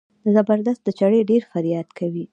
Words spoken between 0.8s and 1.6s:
د چړې ډېر